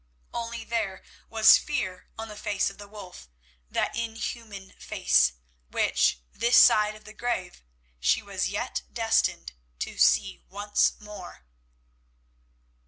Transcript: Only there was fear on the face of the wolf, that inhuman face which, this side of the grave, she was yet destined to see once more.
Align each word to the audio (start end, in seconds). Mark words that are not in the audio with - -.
Only 0.33 0.63
there 0.65 1.03
was 1.29 1.59
fear 1.59 2.09
on 2.17 2.27
the 2.27 2.35
face 2.35 2.71
of 2.71 2.79
the 2.79 2.87
wolf, 2.87 3.29
that 3.69 3.95
inhuman 3.95 4.71
face 4.79 5.33
which, 5.69 6.21
this 6.31 6.57
side 6.57 6.95
of 6.95 7.03
the 7.03 7.13
grave, 7.13 7.61
she 7.99 8.23
was 8.23 8.49
yet 8.49 8.81
destined 8.91 9.53
to 9.77 9.99
see 9.99 10.41
once 10.49 10.99
more. 10.99 11.45